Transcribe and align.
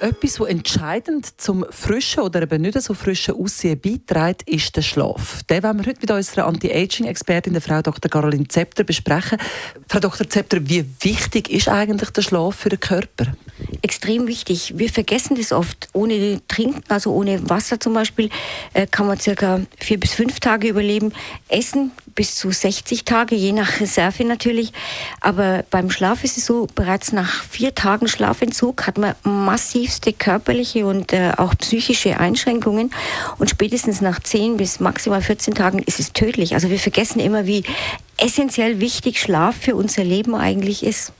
etwas, 0.00 0.34
das 0.34 0.48
entscheidend 0.48 1.40
zum 1.40 1.64
frischen 1.70 2.22
oder 2.22 2.42
eben 2.42 2.62
nicht 2.62 2.80
so 2.80 2.94
frischen 2.94 3.34
Aussehen 3.34 3.80
beiträgt, 3.80 4.48
ist 4.48 4.76
der 4.76 4.82
Schlaf. 4.82 5.42
Den 5.44 5.62
wollen 5.62 5.78
wir 5.78 5.86
heute 5.86 6.00
mit 6.00 6.10
unserer 6.10 6.46
Anti-Aging-Expertin, 6.46 7.60
Frau 7.60 7.82
Dr. 7.82 8.10
Caroline 8.10 8.48
Zepter, 8.48 8.84
besprechen. 8.84 9.38
Frau 9.88 10.00
Dr. 10.00 10.28
Zepter, 10.28 10.58
wie 10.68 10.84
wichtig 11.00 11.50
ist 11.50 11.68
eigentlich 11.68 12.10
der 12.10 12.22
Schlaf 12.22 12.56
für 12.56 12.68
den 12.68 12.80
Körper? 12.80 13.26
extrem 13.82 14.26
wichtig. 14.26 14.74
Wir 14.76 14.90
vergessen 14.90 15.36
das 15.36 15.52
oft. 15.52 15.88
Ohne 15.92 16.40
Trinken, 16.48 16.82
also 16.88 17.12
ohne 17.12 17.48
Wasser 17.48 17.80
zum 17.80 17.94
Beispiel, 17.94 18.30
äh, 18.74 18.86
kann 18.86 19.06
man 19.06 19.18
circa 19.18 19.60
vier 19.78 19.98
bis 19.98 20.14
fünf 20.14 20.40
Tage 20.40 20.68
überleben. 20.68 21.12
Essen 21.48 21.92
bis 22.14 22.34
zu 22.34 22.50
60 22.50 23.04
Tage, 23.04 23.34
je 23.34 23.52
nach 23.52 23.80
Reserve 23.80 24.24
natürlich. 24.24 24.72
Aber 25.20 25.64
beim 25.70 25.90
Schlaf 25.90 26.24
ist 26.24 26.36
es 26.36 26.46
so, 26.46 26.66
bereits 26.74 27.12
nach 27.12 27.44
vier 27.44 27.74
Tagen 27.74 28.08
Schlafentzug 28.08 28.86
hat 28.86 28.98
man 28.98 29.14
massivste 29.86 30.12
körperliche 30.12 30.84
und 30.84 31.12
äh, 31.12 31.32
auch 31.36 31.54
psychische 31.56 32.18
Einschränkungen. 32.18 32.90
Und 33.38 33.50
spätestens 33.50 34.00
nach 34.00 34.18
10 34.20 34.56
bis 34.56 34.80
maximal 34.80 35.22
14 35.22 35.54
Tagen 35.54 35.78
ist 35.78 36.00
es 36.00 36.12
tödlich. 36.12 36.54
Also 36.54 36.70
wir 36.70 36.78
vergessen 36.78 37.20
immer, 37.20 37.46
wie 37.46 37.62
essentiell 38.16 38.80
wichtig 38.80 39.20
Schlaf 39.20 39.54
für 39.54 39.76
unser 39.76 40.02
Leben 40.02 40.34
eigentlich 40.34 40.84
ist. 40.84 41.12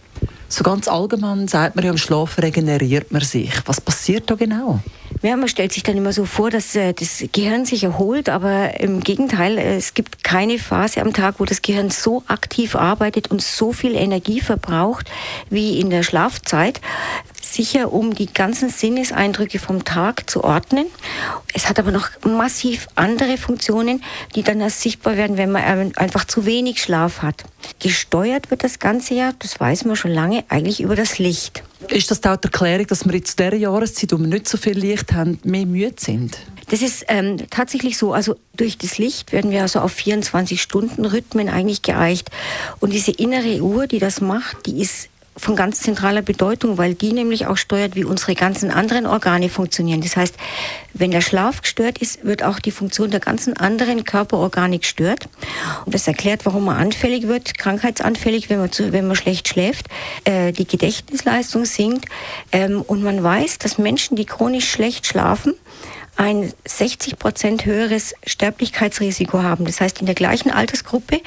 So 0.49 0.65
ganz 0.65 0.89
allgemein 0.89 1.47
sagt 1.47 1.77
man 1.77 1.85
ja, 1.85 1.93
im 1.93 1.99
Schlaf 1.99 2.39
regeneriert 2.39 3.13
man 3.13 3.23
sich. 3.23 3.53
Was 3.67 3.81
passiert 3.81 4.31
da 4.31 4.35
genau? 4.35 4.81
Ja, 5.23 5.37
man 5.37 5.49
stellt 5.49 5.73
sich 5.73 5.83
dann 5.83 5.97
immer 5.97 6.13
so 6.13 6.25
vor, 6.25 6.51
dass 6.51 6.75
äh, 6.75 6.93
das 6.93 7.25
Gehirn 7.33 7.65
sich 7.65 7.85
erholt, 7.85 8.29
aber 8.29 8.81
im 8.81 9.01
Gegenteil, 9.01 9.59
äh, 9.59 9.77
es 9.77 9.95
gibt 9.95 10.23
keine 10.23 10.59
Phase 10.59 11.01
am 11.01 11.13
Tag, 11.13 11.37
wo 11.39 11.45
das 11.45 11.63
Gehirn 11.63 11.91
so 11.91 12.23
aktiv 12.27 12.77
arbeitet 12.77 13.31
und 13.31 13.43
so 13.43 13.73
viel 13.73 13.95
Energie 13.95 14.41
verbraucht 14.41 15.11
wie 15.51 15.81
in 15.81 15.91
der 15.91 16.03
Schlafzeit 16.03 16.81
sicher, 17.55 17.93
um 17.93 18.15
die 18.15 18.33
ganzen 18.33 18.69
Sinneseindrücke 18.69 19.59
vom 19.59 19.85
Tag 19.85 20.29
zu 20.29 20.45
ordnen. 20.45 20.87
Es 21.55 21.69
hat 21.69 21.79
aber 21.79 21.91
noch 21.91 22.09
massiv 22.25 22.89
andere 22.95 23.39
Funktionen, 23.39 24.03
die 24.35 24.43
dann 24.43 24.61
erst 24.61 24.81
sichtbar 24.81 25.17
werden, 25.17 25.37
wenn 25.37 25.53
man 25.53 25.95
einfach 25.97 26.25
zu 26.25 26.47
wenig 26.47 26.83
Schlaf 26.83 27.23
hat. 27.23 27.45
Gesteuert 27.81 28.51
wird 28.51 28.65
das 28.65 28.79
Ganze 28.79 29.15
ja, 29.15 29.33
das 29.39 29.59
weiß 29.59 29.85
man 29.85 29.97
schon 29.97 30.13
lange, 30.13 30.45
eigentlich 30.49 30.81
über 30.81 30.97
das 30.97 31.19
Licht. 31.19 31.63
Ist 31.89 32.11
das 32.11 32.25
auch 32.25 32.37
die 32.37 32.47
Erklärung, 32.47 32.87
dass 32.87 33.05
wir 33.05 33.15
jetzt 33.15 33.31
zu 33.31 33.37
dieser 33.37 33.55
Jahreszeit, 33.55 34.13
wo 34.13 34.19
wir 34.19 34.27
nicht 34.27 34.49
so 34.49 34.57
viel 34.57 34.79
Licht 34.79 35.13
haben, 35.13 35.39
mehr 35.45 35.67
müde 35.67 35.95
sind? 35.99 36.39
Das 36.69 36.83
ist 36.83 37.05
ähm, 37.09 37.39
tatsächlich 37.51 37.97
so. 37.97 38.13
Also 38.13 38.37
durch 38.57 38.77
das 38.77 38.99
Licht 38.99 39.33
werden 39.33 39.51
wir 39.51 39.63
also 39.63 39.81
auf 39.81 39.93
24 39.93 40.61
Stunden 40.61 41.05
Rhythmen 41.05 41.49
eigentlich 41.49 41.83
geeicht. 41.83 42.31
Und 42.81 42.93
diese 42.93 43.13
innere 43.13 43.63
Uhr, 43.63 43.87
die 43.87 44.01
das 44.01 44.21
macht, 44.21 44.67
die 44.67 44.81
ist 44.81 45.09
von 45.37 45.55
ganz 45.55 45.81
zentraler 45.81 46.23
Bedeutung, 46.23 46.79
weil 46.79 46.95
die 46.95 47.13
nämlich 47.13 47.47
auch 47.47 47.57
steuert, 47.57 47.95
wie 47.95 48.05
unsere 48.05 48.35
ganzen 48.35 48.71
anderen 48.71 49.07
Organe 49.07 49.49
funktionieren. 49.49 50.01
Das 50.01 50.17
heißt, 50.17 50.35
wenn 50.95 51.11
der 51.11 51.21
Schlaf 51.21 51.61
gestört 51.61 51.99
ist, 51.99 52.25
wird 52.25 52.43
auch 52.43 52.59
die 52.59 52.71
Funktion 52.71 53.11
der 53.11 53.21
ganzen 53.21 53.55
anderen 53.57 54.05
Körperorgane 54.05 54.79
gestört. 54.79 55.29
Und 55.85 55.95
das 55.95 56.09
erklärt, 56.09 56.47
warum 56.47 56.65
man 56.65 56.77
anfällig 56.77 57.27
wird, 57.27 57.59
krankheitsanfällig, 57.59 58.49
wenn 58.49 58.61
man, 58.61 58.73
zu, 58.73 58.93
wenn 58.93 59.07
man 59.07 59.17
schlecht 59.17 59.49
schläft. 59.49 59.87
Äh, 60.25 60.53
die 60.53 60.67
Gedächtnisleistung 60.67 61.67
sinkt. 61.67 62.07
Ähm, 62.51 62.81
und 62.81 63.03
man 63.03 63.23
weiß, 63.23 63.59
dass 63.59 63.77
Menschen, 63.77 64.17
die 64.17 64.25
chronisch 64.25 64.71
schlecht 64.71 65.07
schlafen, 65.07 65.55
ein 66.17 66.53
60 66.65 67.19
Prozent 67.19 67.67
höheres 67.67 68.15
Sterblichkeitsrisiko 68.27 69.43
haben. 69.43 69.67
Das 69.67 69.81
heißt, 69.81 70.01
in 70.01 70.07
der 70.07 70.15
gleichen 70.15 70.51
Altersgruppe 70.51 71.21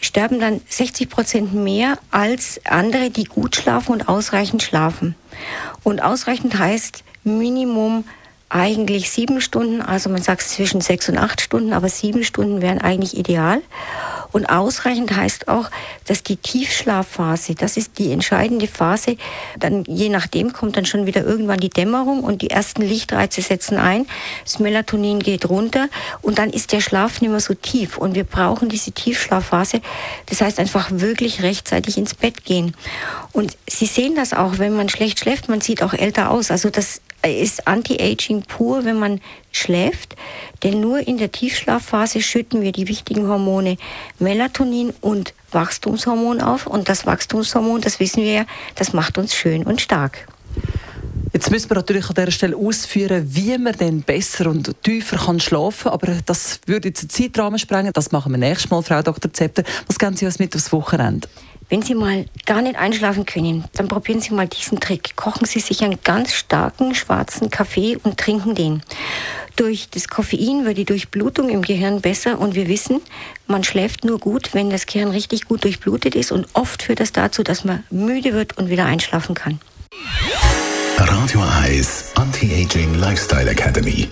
sterben 0.00 0.40
dann 0.40 0.60
60 0.68 1.08
Prozent 1.08 1.54
mehr 1.54 1.98
als 2.10 2.60
andere, 2.64 3.10
die 3.10 3.24
gut 3.24 3.56
schlafen 3.56 3.92
und 3.92 4.08
ausreichend 4.08 4.62
schlafen. 4.62 5.14
Und 5.82 6.02
ausreichend 6.02 6.58
heißt 6.58 7.04
Minimum 7.24 8.04
eigentlich 8.48 9.10
sieben 9.10 9.40
Stunden, 9.40 9.80
also 9.80 10.10
man 10.10 10.22
sagt 10.22 10.42
zwischen 10.42 10.80
sechs 10.80 11.08
und 11.08 11.18
acht 11.18 11.40
Stunden, 11.40 11.72
aber 11.72 11.88
sieben 11.88 12.24
Stunden 12.24 12.60
wären 12.60 12.80
eigentlich 12.80 13.16
ideal. 13.16 13.62
Und 14.32 14.46
ausreichend 14.46 15.14
heißt 15.14 15.48
auch, 15.48 15.70
dass 16.06 16.22
die 16.22 16.36
Tiefschlafphase, 16.36 17.54
das 17.54 17.76
ist 17.76 17.98
die 17.98 18.12
entscheidende 18.12 18.66
Phase, 18.66 19.16
dann 19.58 19.84
je 19.84 20.08
nachdem 20.08 20.52
kommt 20.52 20.76
dann 20.76 20.86
schon 20.86 21.06
wieder 21.06 21.24
irgendwann 21.24 21.60
die 21.60 21.70
Dämmerung 21.70 22.22
und 22.22 22.42
die 22.42 22.50
ersten 22.50 22.82
Lichtreize 22.82 23.42
setzen 23.42 23.76
ein, 23.78 24.06
das 24.44 24.58
Melatonin 24.58 25.20
geht 25.20 25.48
runter 25.48 25.88
und 26.22 26.38
dann 26.38 26.50
ist 26.50 26.72
der 26.72 26.80
Schlaf 26.80 27.20
nicht 27.20 27.30
mehr 27.30 27.40
so 27.40 27.54
tief 27.54 27.98
und 27.98 28.14
wir 28.14 28.24
brauchen 28.24 28.68
diese 28.68 28.92
Tiefschlafphase. 28.92 29.80
Das 30.26 30.40
heißt 30.40 30.58
einfach 30.58 30.90
wirklich 30.90 31.42
rechtzeitig 31.42 31.98
ins 31.98 32.14
Bett 32.14 32.44
gehen. 32.44 32.74
Und 33.32 33.56
Sie 33.68 33.86
sehen 33.86 34.14
das 34.16 34.32
auch, 34.32 34.58
wenn 34.58 34.74
man 34.74 34.88
schlecht 34.88 35.20
schläft, 35.20 35.48
man 35.48 35.60
sieht 35.60 35.82
auch 35.82 35.92
älter 35.92 36.30
aus. 36.30 36.50
Also 36.50 36.70
das 36.70 37.00
ist 37.28 37.66
Anti-Aging 37.66 38.42
pur, 38.42 38.84
wenn 38.84 38.98
man 38.98 39.20
schläft, 39.52 40.16
denn 40.62 40.80
nur 40.80 41.06
in 41.06 41.18
der 41.18 41.32
Tiefschlafphase 41.32 42.22
schütten 42.22 42.62
wir 42.62 42.72
die 42.72 42.88
wichtigen 42.88 43.28
Hormone 43.28 43.76
Melatonin 44.18 44.92
und 45.00 45.34
Wachstumshormon 45.52 46.40
auf 46.40 46.66
und 46.66 46.88
das 46.88 47.06
Wachstumshormon, 47.06 47.80
das 47.80 48.00
wissen 48.00 48.22
wir 48.22 48.32
ja, 48.32 48.46
das 48.76 48.92
macht 48.92 49.18
uns 49.18 49.34
schön 49.34 49.64
und 49.64 49.80
stark. 49.80 50.26
Jetzt 51.32 51.50
müssen 51.50 51.70
wir 51.70 51.76
natürlich 51.76 52.08
an 52.08 52.16
dieser 52.16 52.30
Stelle 52.32 52.56
ausführen, 52.56 53.24
wie 53.28 53.56
man 53.56 53.76
denn 53.76 54.02
besser 54.02 54.48
und 54.48 54.74
tiefer 54.82 55.16
kann 55.16 55.38
schlafen 55.38 55.84
kann. 55.84 55.92
Aber 55.92 56.12
das 56.26 56.60
würde 56.66 56.88
jetzt 56.88 57.02
den 57.02 57.08
Zeitrahmen 57.08 57.58
sprengen. 57.58 57.92
Das 57.92 58.10
machen 58.10 58.32
wir 58.32 58.38
nächstes 58.38 58.68
Mal, 58.70 58.82
Frau 58.82 59.00
Dr. 59.00 59.32
Zepter. 59.32 59.62
Was 59.86 59.98
geben 59.98 60.16
Sie 60.16 60.26
uns 60.26 60.40
mit 60.40 60.56
aufs 60.56 60.72
Wochenende? 60.72 61.28
Wenn 61.70 61.82
Sie 61.82 61.94
mal 61.94 62.26
gar 62.46 62.62
nicht 62.62 62.76
einschlafen 62.76 63.24
können, 63.24 63.64
dann 63.74 63.86
probieren 63.86 64.20
Sie 64.20 64.34
mal 64.34 64.48
diesen 64.48 64.80
Trick. 64.80 65.14
Kochen 65.14 65.46
Sie 65.46 65.60
sich 65.60 65.84
einen 65.84 66.00
ganz 66.02 66.34
starken 66.34 66.96
schwarzen 66.96 67.48
Kaffee 67.48 67.96
und 68.02 68.18
trinken 68.18 68.56
den. 68.56 68.82
Durch 69.54 69.88
das 69.88 70.08
Koffein 70.08 70.64
wird 70.64 70.78
die 70.78 70.84
Durchblutung 70.84 71.48
im 71.48 71.62
Gehirn 71.62 72.00
besser 72.00 72.40
und 72.40 72.56
wir 72.56 72.66
wissen, 72.66 73.00
man 73.46 73.62
schläft 73.62 74.04
nur 74.04 74.18
gut, 74.18 74.52
wenn 74.52 74.68
das 74.68 74.86
Gehirn 74.86 75.10
richtig 75.10 75.44
gut 75.44 75.62
durchblutet 75.62 76.16
ist 76.16 76.32
und 76.32 76.48
oft 76.54 76.82
führt 76.82 76.98
das 76.98 77.12
dazu, 77.12 77.44
dass 77.44 77.64
man 77.64 77.84
müde 77.90 78.32
wird 78.32 78.58
und 78.58 78.68
wieder 78.68 78.86
einschlafen 78.86 79.36
kann. 79.36 79.60
Radio 80.98 81.40
Eyes 81.62 82.10
Anti-Aging 82.16 82.96
Lifestyle 82.96 83.48
Academy. 83.48 84.08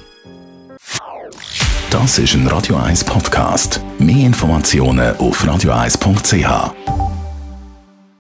Das 1.91 2.19
ist 2.19 2.35
ein 2.35 2.47
Radio 2.47 2.77
1 2.77 3.03
Podcast. 3.03 3.81
Mehr 3.99 4.27
Informationen 4.27 5.17
auf 5.17 5.45
radioeis.ch. 5.45 7.08